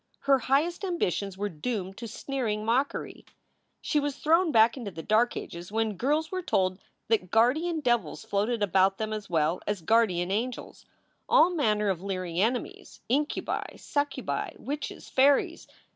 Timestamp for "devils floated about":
7.81-8.97